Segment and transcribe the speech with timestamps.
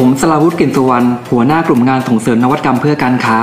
[0.00, 3.38] ผมสลาวุฒิกลิ่นสุวรรณหัวหน้ากลุ่มงานส่งเสริมนวัตกรรมเพื่อการค้า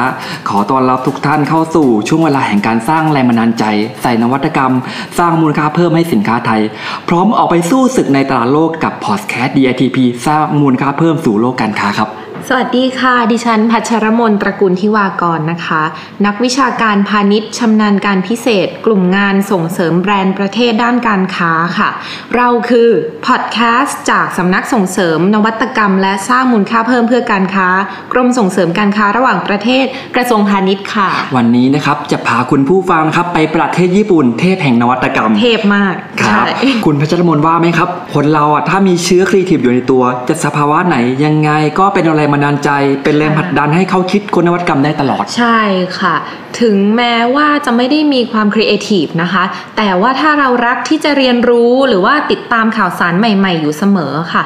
[0.49, 3.65] ขอต้อนรับทุกท่านเข้าสู่ช่วงเวลาแห่งการสร้างแรงบันดาลใจ
[4.01, 4.71] ใส่นวัตกรรม
[5.20, 6.61] สร้างมูลค่าเพิ่มให้สินค้าไทย
[7.09, 9.97] พร้อมออกไปสู้ศึกในตลาดโลกกับพอดแคสต์ DITP
[10.27, 12.09] สร้างมูลค่าเพิ่มสู่โลกการค้าครับ
[12.49, 15.84] สวัสดีค่ะ ดิฉันพัชรมนตระกูลทิวากรนะคะ
[16.26, 21.89] นักวิชาการพาณิชย์ชำนาญการพิเศษ กลุ่มงานส่งเสริมแบรนด์ประเทศด้านการค้าค่ะ
[22.36, 22.89] เราคือ
[23.27, 27.67] พอดแคสต์จากสำนักส่งเสริม นวัตกรรม และสร้างมูลค่าเพิ่มเพื่อการค้า
[28.13, 42.72] กรมส่งเสริมการค้าระหว่างประเทศกระทรวงพาณิชย์ค่ะ วันนี้นะครับจะพาคุณผู้ฟังครับไปประเทศญี่ปุ่น เทพแห่งนวัตกรรม เทพมากครับใช่คุณพัชรมนว่าไหมครับคนเราอะถ้ามีเชื้อครีเอทีฟอยู่ในตัวจะสภาวะไหนยังไงก็เป็นแรงบันดาลใจ
[43.03, 45.59] เป็นแรงผลักดันให้เขาคิดค้นนวัตกรรมได้ตลอด ใช่
[46.00, 46.16] ค่ะ
[46.61, 49.44] ถึงแม้ว่าจะไม่ได้มีความครีเอทีฟนะคะ
[49.78, 54.44] แต่ว่าถ้าเรารักที่จะเรียนรู้หรือว่าติดตามข่าวสารใหม่ ๆ อยู่เสมอค่ะ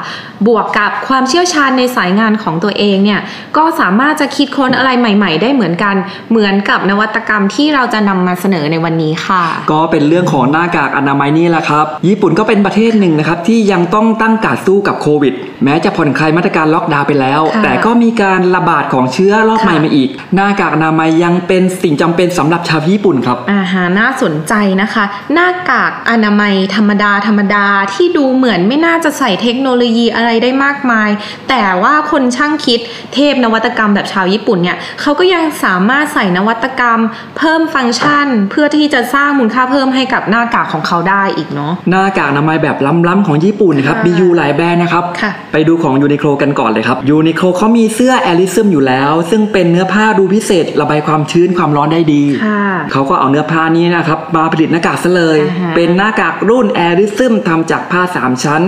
[0.47, 3.21] บวกกับความเชี่ยวชาญในสายงานของตัวเองเนี่ย
[3.57, 5.95] ก็สามารถจะคิดค้นอะไรใหม่ ๆ ได้เหมือนกัน
[6.31, 31.09] เหมือนกับนวัตกรรมที่เราจะนำมาเสนอในวันนี้ค่ะ ก็เป็นเรื่องของหน้ากากอนามัยนี่แหละครับ ญี่ปุ่นก็เป็นประเทศหนึ่งนะครับที่ยังต้องตั้งการสู้กับโควิด แม้จะผ่อนคลายมาตรการล็อกดาวน์ไปแล้วค่ะแต่ก็มีการระบาดของเชื้อรอบค่ะใหม่มาอีก หน้ากากอนามัยยังเป็นสิ่งจำเป็นสำหรับชาวญี่ปุ่นครับอาหารน่าสนใจนะคะ หน้ากากอนามัยธรรมดาธรรมดาที่ดูเหมือนไม่น่าจะใส่เทคโนโลยีอะไรได้มากมาย
[31.49, 32.79] แต่ว่าคนช่างคิด
[33.13, 36.99] เทพนวัตกรรมแบบชาวญี่ปุ่นเนี่ยเขาก็ยังสามารถใส่นวัตกรรม
[37.37, 42.77] เพิ่มฟังก์ชัน เพื่อที่จะสร้างมูลค่าเพิ่มให้กับหน้ากากของเขาได้อีกเนาะหน้ากากอนามัยแบบ
[43.07, 58.61] ล้ำๆของญี่ปุ่นนะครับค่ะมีอยู่หลายแบรนด์นะครับค่ะไปดูของ Uniqlo กันก่อนเลยครับ Uniqlo เขามีเสื้อ AIRism อยู่แล้ว ซึ่งเป็นเนื้อผ้าดูพิเศษระบายความชื้นความร้อนได้ดีค่ะเขาก็เอาเนื้อผ้านี้นะครับมาผลิตหน้ากากซะเลยอ่าฮะเป็นหน้ากากรุ่น AIRism ทำจากผ้า 3 ชั้น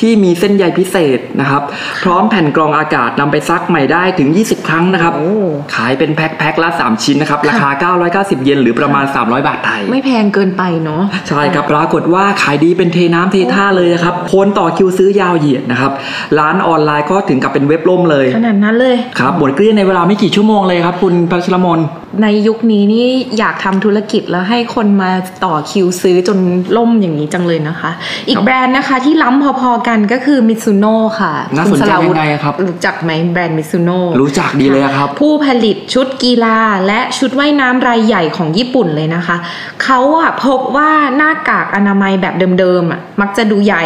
[0.00, 1.62] ที่มีเส้นใยพิเศษนะครับ
[2.02, 5.34] พร้อมแผ่นกรองอากาศนำไปซักใหม่ได้ถึง 20 ครั้งนะครับโอ้
[5.74, 15.92] ขายเป็นแพ็คแพ็คละ 3 ชิ้นนะครับ ราคา 990 เยนหรือประมาณ 300 บาทไทย ไม่แพงเกินไปเนาะใช่ครับปรากฏว่าขายดีเป็นเทน้ำเทท่าเลยนะครับคนต่อคิวซื้อยาวเหยียดนะครับ
[16.38, 21.78] ร้านออนไลน์ก็ถึงกับเป็นเว็บล่มเลยขนาดนั้นเลยครับหมดเกลี้ยงในเวลาไม่กี่ชั่วโมงเลยครับคุณพัชรมน
[22.22, 23.06] ในยุคนี้นี่
[23.38, 25.10] อยากทำธุรกิจแล้วให้คนมา
[25.44, 26.38] ต่อคิวซื้อจน
[26.76, 27.90] ล่มอย่างนี้จังเลยนะคะ
[28.28, 39.36] อีกแบรนด์นะคะที่ล้ำพอๆกันก็คือมิตซูโน่ค่ะน่าสนใจคุณลวุยังฒิไงครับ รู้จักไหมแบรนด์มิตซูโน่รู้จักดีเลยครับ ผู้ผลิตชุดกีฬาและชุดว่ายน้ำรายใหญ่ของญี่ปุ่นเลยนะคะ
[39.84, 43.84] เขาอะพบว่าหน้ากากอนามัยแบบเดิมๆอะมักจะดูใหญ่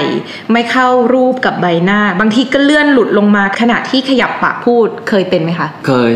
[0.53, 6.12] ไม่เข้ารูปกับใบหน้า บางทีก็เลื่อนหลุดลงมาขณะที่ขยับปากพูดเคยเป็นไหมคะ เคย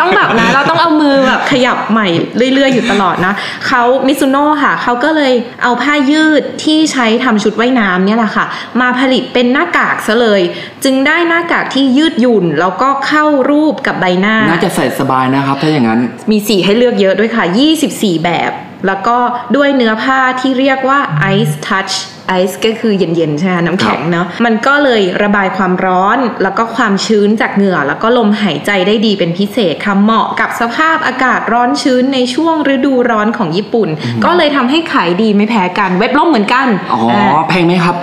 [0.00, 2.08] ต้องแบบนะเราต้องเอามือแบบขยับใหม่
[2.54, 3.34] เรื่อยๆอยู่ตลอดนะ
[3.66, 8.46] เขามิซูโน่ค่ะเขาก็เลยเอาผ้ายืดที่ใช้ทำชุดว่ายน้ำเนี่ยแหละค่ะ
[8.80, 10.42] มาผลิตเป็นหน้ากากซะเลย
[10.84, 16.00] จึงได้หน้ากากที่ยืดหยุ่น แล้วก็เข้ารูปกับใบหน้า น่าจะใส่สบายนะครับ ถ้าอย่างนั้น
[16.30, 17.44] มีสีให้เลือกเยอะด้วยค่ะ
[17.84, 18.52] 24 แบบ
[18.86, 19.18] แล้วก็
[19.56, 21.00] ด้วยเนื้อผ้าที่เรียกว่า
[21.36, 21.94] Ice Touch
[22.40, 33.88] Ice ก็คือเย็นๆใช่ไหมคะน้ำแข็งเนาะมันก็เลยระบายความร้อนแล้วก็ความชื้นจากเหงื่อ แล้วก็ลมหายใจได้ดีเป็นพิเศษค่ะเหมาะกับสภาพอากาศร้อนชื้นในช่วงฤดูร้อนของญี่ปุ่น
[34.24, 37.96] ก็เลยทำให้ขายดีไม่แพ้กันเว็บล่มเหมือนกันอ๋อาแพงไหมครับ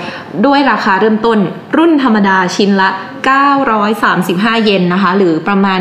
[0.46, 1.40] ด้วยราคาเริ่มต้น
[1.78, 2.90] รุ่นธรรมดาชิ้นละ
[3.78, 5.80] 935 เยนนะคะ หรือประมาณ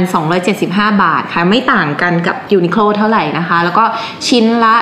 [0.51, 3.85] 275 บาทค่ะ ไม่ต่างกันกับ Uniqlo เท่าไหร่นะคะ แล้วก็
[4.29, 4.77] ชิ้นละ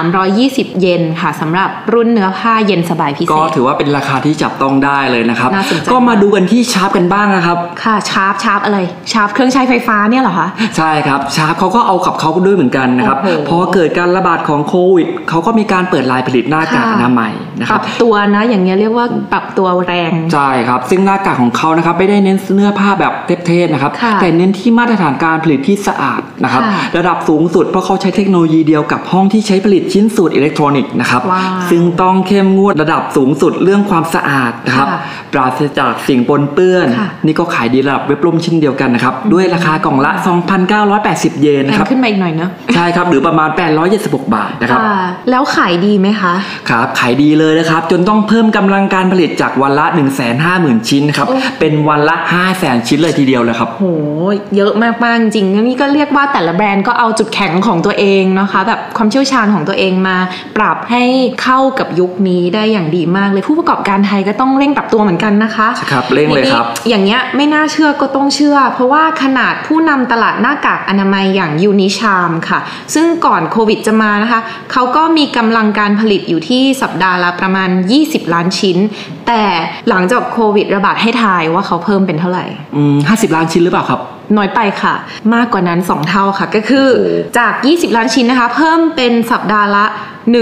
[0.00, 8.78] 1,320 เยนค่ะสำหรับรุ่นเนื้อผ้าเย็นสบายพิเศก็ษถือว่าเป็นราคาที่จับต้องได้เลยนะครับน่าสนใจก็มาดูกันที่ Sharp กันบ้างนะครับ ค่ะ Sharp Sharp อะไร
[9.12, 23.12] Sharp เครื่องใช้ไฟฟ้าเนี่ยเหรอคะ ใช่ครับ ชาร์ปเขาก็เอากับเขาด้วยเหมือนกันนะครับโอ้โหพอเกิดการระบาดของโควิดเขาก็มีการเปิดลายผลิตหน้ากากค่ะอนามัยนะปครัรับบตัวนะ อย่างเงี้ยเรียกว่าปรับตัวแรง ใช่ครับ ซึ่งหน้ากากของเขานะครับไม่ได้เน้นเนื้อผ้าแบบ
[23.46, 35.00] เทพๆนะครับค่ะแต่เน้นที่มาตรฐานการผลิตที่สะอาดนะครับค่ะระดับสูงสุดเพราะเขาใช้เทคโนโลยีเดียวกับห้องที่ใช้ผลิตชิ้นส่วนอิเล็กทรอนิกส์นะครับว้าวซึ่งต้องเข้มงวดระดับสูงสุดเรื่องความสะอาดนะครับค่ะ
[35.32, 40.12] ปราศจากสิ่งปนเปื้อนค่ะนี่ก็ขายดีระดับเว็บล่มเชิ้นเดียวกันนะครับ ด้วยราคากล่องละ
[40.76, 43.48] 2,980 เยนแพนะงครับขึ้นมาอีกหน่อยเนอะใช่ครับหรือประมาณ
[43.92, 44.98] 876 บาทนะครับค่ะ
[45.30, 46.34] แล้วขายดีไหมคะ
[46.70, 53.86] ครับขายดีเลยนะครับ จนต้องเพิ่มกำลังการผลิตจากวันละ 1 5 0 0 0 0 ชิ้นครับโอ้เป็นวันละ 5 0 0 0 0 0 ชิ้นเลยทีเดียวเลยครับโห
[54.56, 60.16] เยอะมากๆจริงๆนี่ก็เรียกว่าแต่ละแบรนด์ก็เอาจุดแข็งของตัวเองนะคะ แบบความเชี่ยวชาญของตัวเองมา
[60.56, 61.04] ปรับให้
[61.42, 72.58] เข้ากับยุคนี้ได้อย่างดีมากเลยผู้ประกอบการไทยก็ต้องเร่งปรับตัวเหมือนกันนะคะครับเร่งเลยครับนี่อย่างเงี้ยไม่น่าเชื่อก็ต้องเชื่อ เพราะว่าขนาดผู้นำตลาดหน้ากากอนามัยอย่างยูนิชามค่ะ
[72.94, 74.40] ซึ่งก่อนโควิดจะมานะคะ
[74.72, 77.70] เขาก็มีกำลังการผลิตอยู่ที่สัปดาห์ละประมาณ
[78.02, 78.78] 20 ล้านชิ้น
[79.28, 79.42] แต่
[79.88, 82.44] หลังจากโควิดระบาดให้ทายว่าเขาเพิ่มเป็นเท่าไหร่
[82.76, 84.00] อืม50ล้านชิ้นหรือเปล่าครับ
[84.36, 84.94] น้อยไปค่ะ
[85.34, 86.88] มากกว่านั้น 2 เท่าค่ะ ก็คือ
[87.38, 89.84] จาก 20 ล้านชิ้นนะคะ เพิ่มเป็นสัปดาห์ละ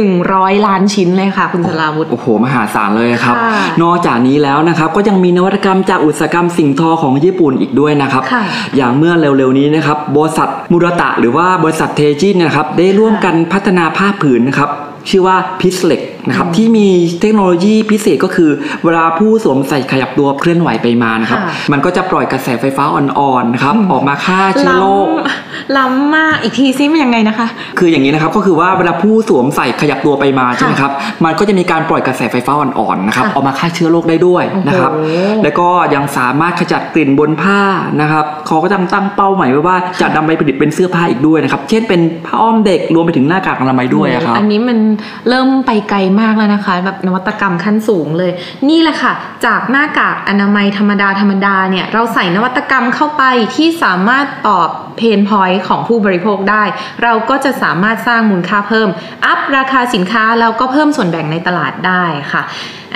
[0.04, 3.52] 100 ล้านชิ้นเลยค่ะ คุณสลาวุธโอ้โห มหาศาลเลยครับค่ะ
[3.82, 8.44] นอกจากนี้แล้วนะครับ ก็ยังมีนวัตกรรมจากอุตสาหกรรมสิ่งทอของญี่ปุ่นอีกด้วยนะครับค่ะ
[8.76, 14.70] อย่างเมื่อเร็วๆนี้นะครับบริษัทมูรตะ หรือว่าบริษัทเทจินนะครับได้ร่วมกันพัฒนาผ้าผืนนะครับ
[15.10, 16.88] ชื่อว่าพิสเล็กนะครับที่มี
[17.20, 18.50] เทคโนโลยีพิเศษก็คือ
[18.84, 27.46] เวลาผู้สวมใส่ขยับตัวเคลื่อนไหวไปมานะครับค่ะมันก็จะปล่อยกระแสไฟฟ้าอ่อนๆนะครับออกมาฆ่าเชื้อโรคล้ำล้ำมากอีกทีซิมันยังไงนะคะ
[27.78, 30.92] คืออย่างนี้นะครับก็คือว่าเวลาผู้สวมใส่ขยับตัวไปมาใช่ไหมครับ
[31.24, 37.60] มันก็จะมีการปล่อยกระแสไฟฟ้าอ่อนๆนะครับค่ะออกมาฆ่าเชื้อโรคได้ด้วยนะครับโอ้โหแล้วก็ยังสามารถขจัดกลิ่นบนผ้า
[38.00, 44.78] นะครับเขาก็ตั้งตั้งเป้าหมายไว้ว่าจะนำไปผลิตเป็นเสื้อผ้าอีกด้วยนะครับเช่นเป็นผ้าอ้อมเด็กรวมไปถึงหน้ากากอนามัยด้วยอะครับอันนี้มัน
[45.28, 48.32] เริ่มไปไกลมากแล้วนะคะ แบบนวัตกรรมขั้นสูงเลย
[48.68, 49.12] นี่แหละค่ะ
[49.46, 53.22] จากหน้ากากอนามัยธรรมดาธรรมดาเนี่ยเราใส่นวัตกรรมเข้าไป
[53.56, 56.64] ที่สามารถตอบเพนพอยต์ของผู้บริโภคได้
[57.02, 58.88] เราก็จะสามารถสร้างมูลค่าเพิ่ม
[59.26, 62.42] อัพราคาสินค้าแล้วก็เพิ่มส่วนแบ่งในตลาดได้ค่ะ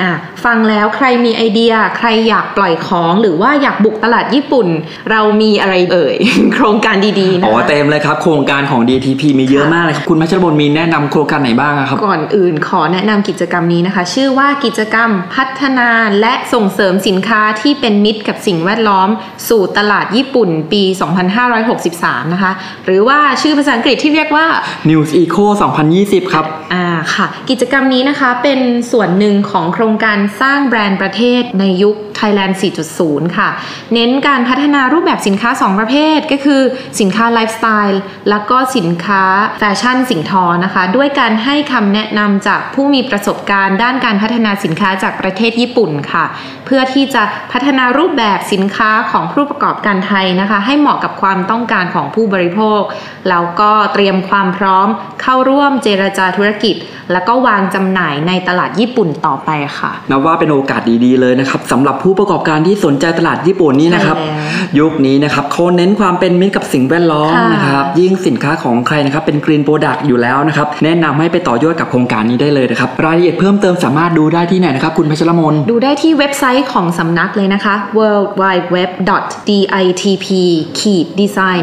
[0.02, 0.12] อะ
[0.44, 4.68] ฟังแล้วใครมีไอเดียใครอยากปล่อยของหรือว่าอยากบุกตลาดญี่ปุ่น
[5.10, 6.16] เรามีอะไรเอ่ย
[6.54, 15.90] โครงการดีๆนะอ๋อคะเต็มเลยครับ โครงการของ DTP มีเยอะมากเลยครับ คุณพัชรบลมีแนะนำโครงการไหนบ้างอะครับ ก่อนอื่นขอแนะนำกิจกรรมนี้นะคะ ชื่อว่ากิจกรรมพัฒนา
[16.20, 19.08] และส่งเสริมสินค้าที่เป็นมิตรกับสิ่งแวดล้อม
[19.48, 20.82] สู่ตลาดญี่ปุ่นปี
[21.58, 22.52] 2563 นะคะ
[22.84, 24.46] หรือว่าชื่อภาษาอังกฤษที่เรียกว่า
[24.90, 25.44] News Eco
[25.88, 28.60] 2020 ครับอ่าค่ะ กิจกรรมนี้นะคะเป็น
[28.92, 32.54] ส่วนหนึ่งของโครงการสร้างแบรนด์ประเทศในยุค Thailand
[32.94, 33.48] 4.0 ค่ะ
[33.94, 36.62] เน้นการพัฒนารูปแบบสินค้า 2 ประเภทก็คือ
[37.00, 38.00] สินค้าไลฟ์สไตล์
[38.30, 39.22] แล้วก็สินค้า
[39.58, 46.24] แฟชั่นสิ่งทอนะคะ ด้วยการให้คำแนะนำจากผู้มีประสบการณ์ด้านการพัฒนาสินค้าจากประเทศญี่ปุ่นค่ะ
[46.66, 52.80] เพื่อที่จะพัฒนารูปแบบสินค้าของผู้ประกอบการไทยนะคะ ให้เหมาะกับความต้องการของผู้บริโภค
[53.28, 54.88] แล้วก็เตรียมความพร้อม
[55.22, 56.76] เข้าร่วมเจรจาธุรกิจ
[57.12, 59.77] แล้วก็วางจำหน่ายในตลาดญี่ปุ่นต่อไปค่ะ
[60.10, 78.00] นับว่าเป็นโอกาสดีๆเลยนะครับสำหรับผู้ประกอบการที่สนใจตลาดญี่ปุ่นนี้นะครับใช่แล้วยุคนี้นะครับเขาเน้นความเป็นมิตรกับสิ่งแวดล้อมค่ะนะครับ ยิ่งสินค้าของใครนะครับเป็นกรีนโปรดักต์อยู่แล้วนะครับ แนะนำให้ไปต่อยอดกับโครงการนี้ได้เลยนะครับ รายละเอียดเพิ่มเติมสามารถดูได้ที่ไหนนะครับ คุณพัชรมน ดูได้ที่เว็บไซต์ของสำนักเลยนะคะ w
[78.42, 78.76] w w
[79.08, 79.52] d
[79.82, 80.26] i t p
[81.18, 81.62] d e s i g n